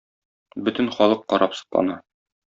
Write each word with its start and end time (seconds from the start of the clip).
Бөтен 0.69 0.89
халык 0.95 1.23
карап 1.35 1.55
соклана. 1.61 2.01